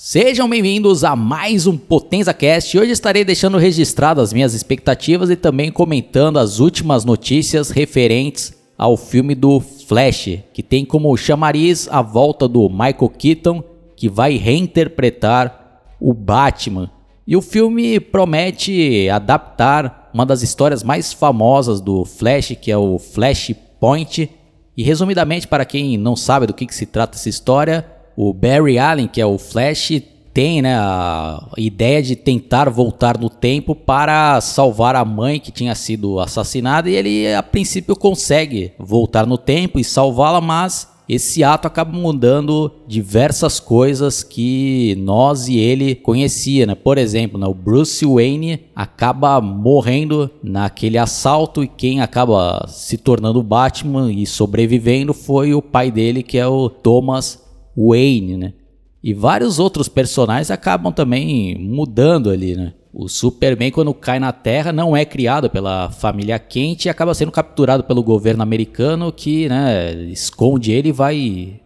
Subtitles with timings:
[0.00, 2.78] Sejam bem-vindos a mais um Potenza Cast.
[2.78, 8.96] Hoje estarei deixando registrado as minhas expectativas e também comentando as últimas notícias referentes ao
[8.96, 13.64] filme do Flash, que tem como chamariz a volta do Michael Keaton,
[13.96, 16.88] que vai reinterpretar o Batman.
[17.26, 23.00] E o filme promete adaptar uma das histórias mais famosas do Flash, que é o
[23.00, 24.30] Flashpoint.
[24.76, 28.80] E resumidamente, para quem não sabe do que, que se trata essa história, o Barry
[28.80, 30.02] Allen, que é o Flash,
[30.34, 35.72] tem né, a ideia de tentar voltar no tempo para salvar a mãe que tinha
[35.76, 41.68] sido assassinada e ele a princípio consegue voltar no tempo e salvá-la, mas esse ato
[41.68, 46.74] acaba mudando diversas coisas que nós e ele conhecia, né?
[46.74, 53.44] Por exemplo, né, o Bruce Wayne acaba morrendo naquele assalto e quem acaba se tornando
[53.44, 57.46] Batman e sobrevivendo foi o pai dele, que é o Thomas
[57.78, 58.52] Wayne, né?
[59.02, 62.74] E vários outros personagens acabam também mudando ali, né?
[62.92, 67.30] O Superman, quando cai na Terra, não é criado pela família Kent e acaba sendo
[67.30, 71.60] capturado pelo governo americano que né, esconde ele e vai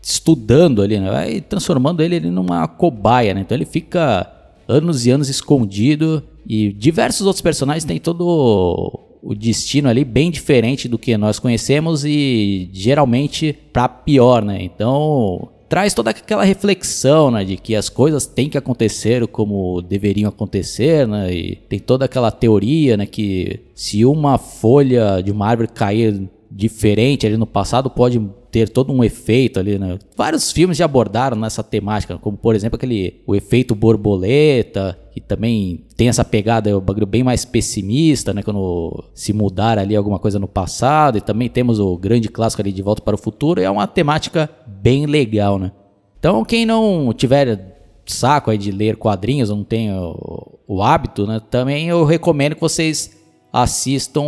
[0.00, 1.10] estudando ali, né?
[1.10, 3.34] vai transformando ele, ele numa cobaia.
[3.34, 3.42] Né?
[3.42, 4.32] Então ele fica
[4.66, 10.88] anos e anos escondido e diversos outros personagens têm todo o destino ali bem diferente
[10.88, 14.62] do que nós conhecemos e geralmente para pior, né?
[14.62, 20.28] Então traz toda aquela reflexão, né, de que as coisas têm que acontecer como deveriam
[20.28, 25.68] acontecer, né, e tem toda aquela teoria, né, que se uma folha de uma árvore
[25.68, 29.98] cair diferente ali no passado pode ter todo um efeito ali, né?
[30.16, 35.84] Vários filmes já abordaram nessa temática, como por exemplo aquele o efeito borboleta, que também
[35.96, 38.42] tem essa pegada, é um bagulho bem mais pessimista, né?
[38.42, 42.72] Quando se mudar ali alguma coisa no passado, e também temos o grande clássico ali
[42.72, 45.72] de Volta para o Futuro, é uma temática bem legal, né?
[46.18, 51.40] Então quem não tiver saco aí de ler quadrinhos, não tem o, o hábito, né?
[51.50, 53.16] Também eu recomendo que vocês
[53.52, 54.22] assistam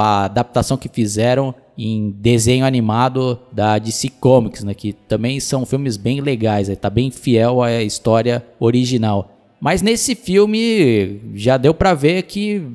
[0.00, 5.96] a adaptação que fizeram em desenho animado da DC Comics, né, que também são filmes
[5.96, 9.31] bem legais, está bem fiel à história original.
[9.62, 12.66] Mas nesse filme já deu para ver que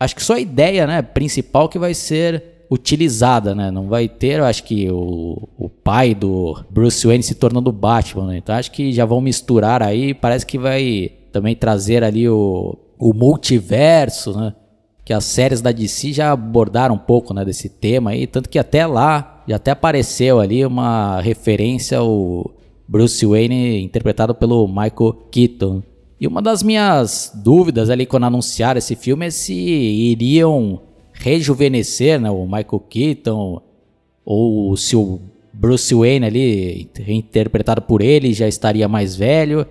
[0.00, 3.70] acho que só a ideia, né, principal que vai ser utilizada, né?
[3.70, 8.26] Não vai ter, eu acho que o, o pai do Bruce Wayne se tornando Batman,
[8.26, 8.38] né?
[8.38, 13.14] Então acho que já vão misturar aí, parece que vai também trazer ali o, o
[13.14, 14.52] multiverso, né?
[15.04, 18.58] que as séries da DC já abordaram um pouco né, desse tema aí, tanto que
[18.58, 22.50] até lá já até apareceu ali uma referência ao
[22.86, 25.82] Bruce Wayne interpretado pelo Michael Keaton.
[26.20, 30.82] E uma das minhas dúvidas ali quando anunciaram esse filme é se iriam
[31.14, 33.62] rejuvenescer né, o Michael Keaton
[34.24, 35.18] ou se o
[35.52, 39.66] Bruce Wayne ali, interpretado por ele, já estaria mais velho.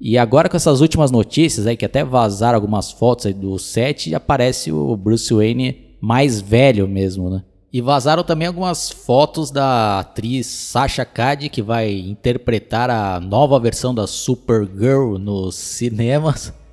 [0.00, 4.72] E agora com essas últimas notícias aí, que até vazaram algumas fotos do set, aparece
[4.72, 7.42] o Bruce Wayne mais velho mesmo, né?
[7.74, 13.92] E vazaram também algumas fotos da atriz Sasha Cady, que vai interpretar a nova versão
[13.92, 16.54] da Supergirl nos cinemas.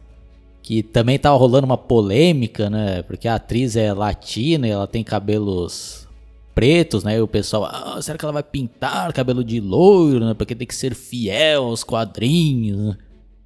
[0.64, 3.02] Que também tava rolando uma polêmica, né?
[3.02, 6.08] Porque a atriz é latina e ela tem cabelos
[6.54, 7.18] pretos, né?
[7.18, 10.36] E o pessoal, ah, será que ela vai pintar cabelo de loiro, né?
[10.36, 12.96] Porque tem que ser fiel aos quadrinhos?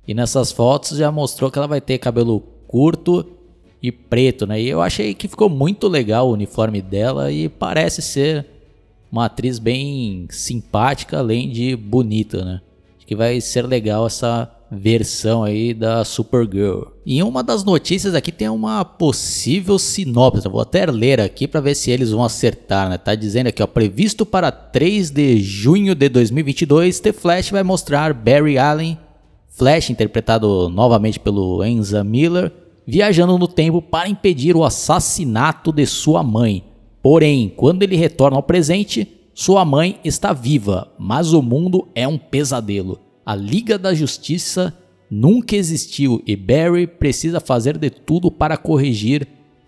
[0.06, 3.35] E nessas fotos já mostrou que ela vai ter cabelo curto
[3.82, 4.62] e preto, né?
[4.62, 8.46] E eu achei que ficou muito legal o uniforme dela e parece ser
[9.12, 12.62] uma atriz bem simpática, além de bonita, né?
[12.98, 16.88] Acho que vai ser legal essa versão aí da Supergirl.
[17.06, 20.46] E uma das notícias aqui tem uma possível sinopse.
[20.46, 22.98] Eu vou até ler aqui para ver se eles vão acertar, né?
[22.98, 28.14] Tá dizendo aqui, ó, previsto para 3 de junho de 2022, The Flash vai mostrar
[28.14, 28.98] Barry Allen
[29.50, 32.52] Flash, interpretado novamente pelo Enza Miller,
[32.86, 36.64] viajando no tempo para impedir o assassinato de sua mãe.
[37.02, 42.18] Porém, quando ele retorna ao presente, sua mãe está viva, mas o mundo é um
[42.18, 43.00] pesadelo.
[43.26, 44.74] A Liga da Justiça
[45.10, 49.28] nunca existiu e Barry precisa fazer de tudo para corrigir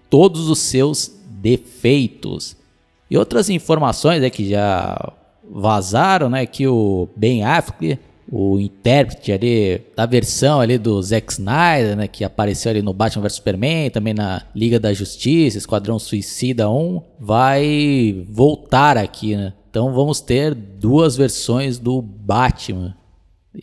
[0.10, 2.56] todos os seus defeitos.
[3.10, 5.14] E outras informações é que já
[5.50, 8.00] vazaram, né, que o Ben Affleck
[8.30, 13.24] o intérprete ali da versão ali do Zack Snyder, né, que apareceu ali no Batman
[13.24, 19.54] vs Superman, também na Liga da Justiça, Esquadrão Suicida 1, vai voltar aqui, né?
[19.70, 22.96] Então vamos ter duas versões do Batman,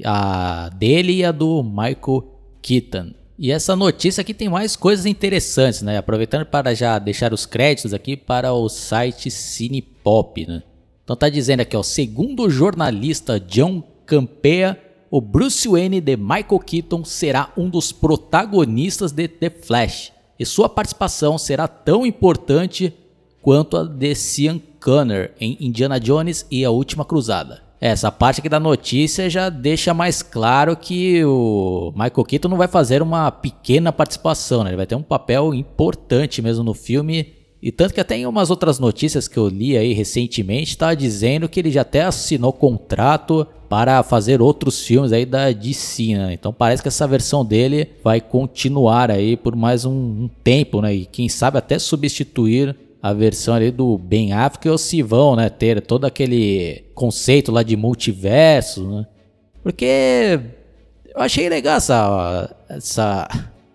[0.05, 2.25] a dele e a do Michael
[2.63, 3.13] Keaton.
[3.37, 5.99] E essa notícia aqui tem mais coisas interessantes, né?
[5.99, 10.63] Aproveitando para já deixar os créditos aqui para o site Cinepop, né?
[11.03, 14.81] Então tá dizendo aqui, ó, segundo o jornalista John campeia,
[15.11, 20.69] o Bruce Wayne de Michael Keaton será um dos protagonistas de The Flash, e sua
[20.69, 22.93] participação será tão importante
[23.41, 27.63] quanto a de Sean Conner em Indiana Jones e a Última Cruzada.
[27.81, 32.67] Essa parte aqui da notícia já deixa mais claro que o Michael Keaton não vai
[32.67, 34.71] fazer uma pequena participação, né?
[34.71, 37.35] ele vai ter um papel importante mesmo no filme.
[37.61, 41.49] E tanto que até em umas outras notícias que eu li aí recentemente, está dizendo
[41.49, 46.33] que ele já até assinou contrato para fazer outros filmes aí da DC, né?
[46.33, 50.95] Então parece que essa versão dele vai continuar aí por mais um, um tempo, né?
[50.95, 55.51] E quem sabe até substituir a versão ali do Ben Affleck ou se vão, né,
[55.51, 59.07] ter todo aquele conceito lá de multiverso, né?
[59.61, 60.39] Porque
[61.13, 63.29] eu achei legal essa, essa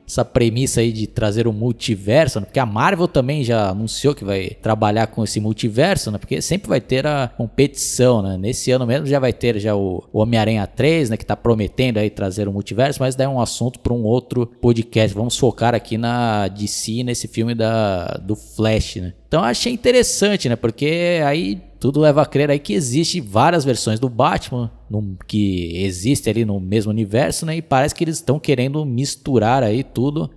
[0.10, 2.46] essa premissa aí de trazer o um multiverso, né?
[2.46, 6.18] porque a Marvel também já anunciou que vai trabalhar com esse multiverso, né?
[6.18, 8.36] Porque sempre vai ter a competição, né?
[8.36, 12.10] Nesse ano mesmo já vai ter já o, Homem-Aranha 3, né, que tá prometendo aí
[12.10, 15.16] trazer o um multiverso, mas daí é um assunto para um outro podcast.
[15.16, 19.14] Vamos focar aqui na DC nesse filme da do Flash, né?
[19.28, 20.56] Então achei interessante, né?
[20.56, 25.78] Porque aí tudo leva a crer aí que existe várias versões do Batman no, que
[25.84, 27.56] existe ali no mesmo universo, né?
[27.56, 30.30] E parece que eles estão querendo misturar aí tudo.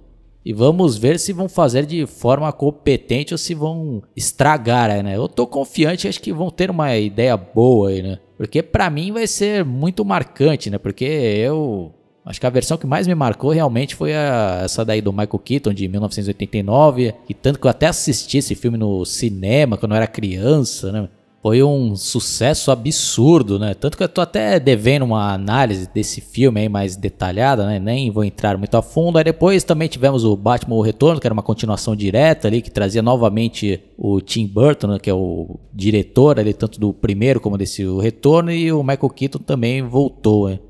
[0.45, 5.17] E vamos ver se vão fazer de forma competente ou se vão estragar, aí, né?
[5.17, 8.19] Eu tô confiante, acho que vão ter uma ideia boa aí, né?
[8.37, 10.79] Porque para mim vai ser muito marcante, né?
[10.79, 11.93] Porque eu
[12.25, 15.39] Acho que a versão que mais me marcou realmente foi a, essa daí do Michael
[15.41, 19.97] Keaton de 1989, e tanto que eu até assisti esse filme no cinema quando eu
[19.97, 21.09] era criança, né?
[21.43, 23.75] Foi um sucesso absurdo, né?
[23.75, 27.81] Tanto que eu tô até devendo uma análise desse filme aí mais detalhada, né?
[27.81, 29.19] Nem vou entrar muito a fundo.
[29.19, 32.71] Aí depois também tivemos o Batman o Retorno, que era uma continuação direta ali, que
[32.71, 34.99] trazia novamente o Tim Burton, né?
[35.01, 39.11] que é o diretor ali, tanto do primeiro como desse o Retorno, e o Michael
[39.11, 40.61] Keaton também voltou, né?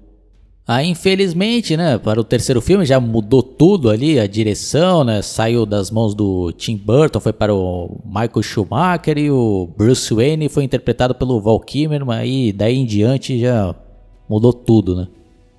[0.66, 5.66] Aí, infelizmente, né, para o terceiro filme já mudou tudo ali, a direção, né, saiu
[5.66, 10.62] das mãos do Tim Burton, foi para o Michael Schumacher e o Bruce Wayne foi
[10.62, 13.74] interpretado pelo Val Kilmer, aí daí em diante já
[14.28, 15.08] mudou tudo, né.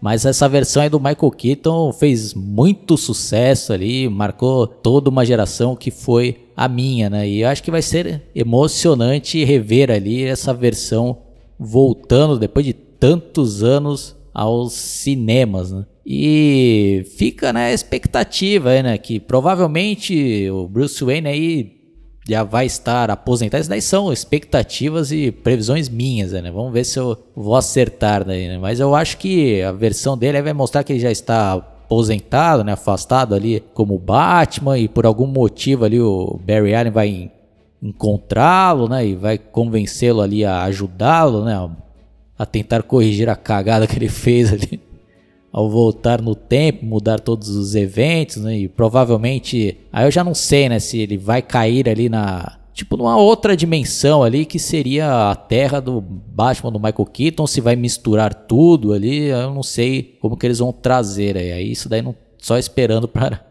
[0.02, 5.76] Mas essa versão aí do Michael Keaton fez muito sucesso ali, marcou toda uma geração
[5.76, 10.54] que foi a minha, né, e eu acho que vai ser emocionante rever ali essa
[10.54, 11.18] versão
[11.60, 15.86] voltando depois de tantos anos aos cinemas, né?
[16.06, 21.84] E fica né, a expectativa aí, né, que provavelmente o Bruce Wayne aí
[22.28, 23.62] já vai estar aposentado.
[23.62, 26.52] Isso daí são expectativas e previsões minhas, né?
[26.52, 28.58] Vamos ver se eu vou acertar daí, né?
[28.58, 32.72] Mas eu acho que a versão dele vai mostrar que ele já está aposentado, né,
[32.72, 37.32] afastado ali como Batman e por algum motivo ali o Barry Allen vai
[37.82, 41.70] encontrá-lo, né, e vai convencê-lo ali a ajudá-lo, né,
[42.38, 44.82] a tentar corrigir a cagada que ele fez ali
[45.52, 48.58] ao voltar no tempo, mudar todos os eventos, né?
[48.58, 52.98] E provavelmente, aí eu já não sei, né, se ele vai cair ali na tipo
[52.98, 57.76] numa outra dimensão ali que seria a Terra do Batman do Michael Keaton, se vai
[57.76, 61.52] misturar tudo ali, eu não sei como que eles vão trazer aí.
[61.52, 63.46] Aí isso daí não só esperando para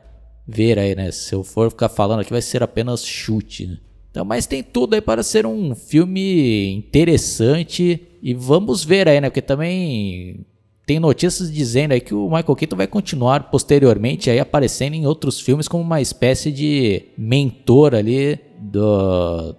[0.44, 1.12] ver aí, né?
[1.12, 3.78] Se eu for ficar falando aqui vai ser apenas chute, né?
[4.10, 9.28] Então, mas tem tudo aí para ser um filme interessante e vamos ver aí, né?
[9.28, 10.46] Porque também
[10.86, 15.40] tem notícias dizendo aí que o Michael Keaton vai continuar posteriormente aí aparecendo em outros
[15.40, 19.56] filmes como uma espécie de mentor ali do,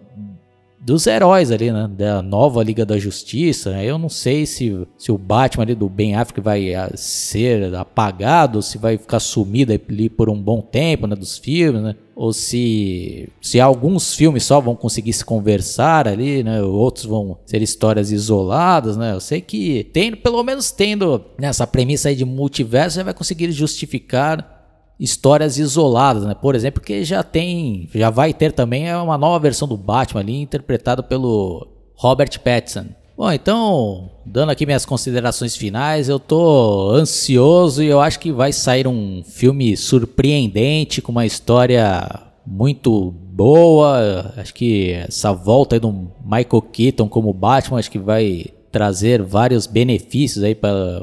[0.79, 1.89] dos heróis ali, né?
[1.89, 3.72] Da nova Liga da Justiça.
[3.72, 3.86] Né?
[3.86, 8.62] Eu não sei se, se o Batman ali do Ben Affleck vai ah, ser apagado,
[8.62, 11.15] se vai ficar sumido ali por um bom tempo, né?
[11.15, 11.96] Dos filmes, né?
[12.15, 16.62] Ou se, se alguns filmes só vão conseguir se conversar ali, né?
[16.62, 19.13] Outros vão ser histórias isoladas, né?
[19.13, 23.51] Eu sei que tem, pelo menos tendo nessa premissa aí de multiverso, já vai conseguir
[23.51, 24.53] justificar
[25.00, 26.36] histórias isoladas, né?
[26.36, 30.22] Por exemplo, que já tem, já vai ter também é uma nova versão do Batman
[30.22, 32.88] ali interpretado pelo Robert Pattinson.
[33.15, 38.51] Bom, então, dando aqui minhas considerações finais, eu tô ansioso e eu acho que vai
[38.51, 42.10] sair um filme surpreendente com uma história
[42.43, 44.34] muito boa.
[44.36, 45.91] Acho que essa volta aí do
[46.24, 51.01] Michael Keaton como Batman, acho que vai trazer vários benefícios aí para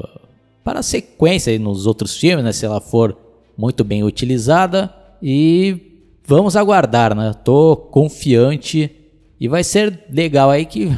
[0.63, 2.51] para a sequência nos outros filmes, né?
[2.51, 3.17] Se ela for
[3.57, 7.33] muito bem utilizada e vamos aguardar, né?
[7.43, 8.91] Tô confiante
[9.39, 10.91] e vai ser legal aí que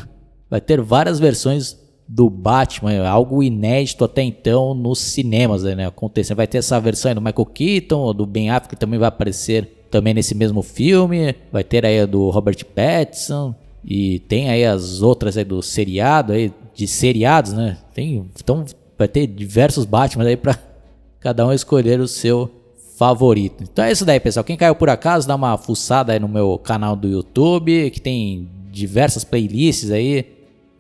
[0.54, 1.76] vai ter várias versões
[2.08, 5.88] do Batman, algo inédito até então nos cinemas, né?
[5.88, 6.38] Acontecendo.
[6.38, 10.36] Vai ter essa versão do Michael Keaton, do Ben Affleck também vai aparecer também nesse
[10.36, 11.34] mesmo filme.
[11.52, 16.34] Vai ter aí a do Robert Pattinson e tem aí as outras aí do seriado
[16.34, 17.80] aí de seriados, né?
[17.92, 18.64] Tem, então
[18.96, 20.56] vai ter diversos Batman aí pra
[21.20, 22.48] cada um escolher o seu
[22.96, 23.64] favorito.
[23.64, 24.44] Então é isso daí, pessoal.
[24.44, 28.48] Quem caiu por acaso, dá uma fuçada aí no meu canal do YouTube, que tem
[28.74, 30.33] diversas playlists aí,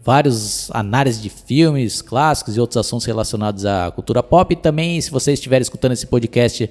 [0.03, 4.53] vários análises de filmes clássicos e outros assuntos relacionados à cultura pop.
[4.53, 6.69] E também, se você estiver escutando esse podcast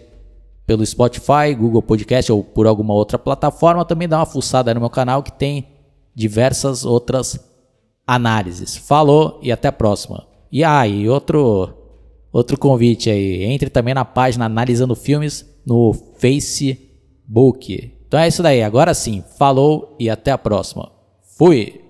[0.66, 4.90] pelo Spotify, Google Podcast ou por alguma outra plataforma, também dá uma fuçada no meu
[4.90, 5.66] canal que tem
[6.14, 7.40] diversas outras
[8.06, 8.76] análises.
[8.76, 10.26] Falou e até a próxima.
[10.50, 11.74] E ah, outro
[12.30, 17.92] outro convite aí, entre também na página Analisando Filmes no Facebook.
[18.06, 19.24] Então é isso daí, agora sim.
[19.38, 20.90] Falou e até a próxima.
[21.36, 21.81] Fui.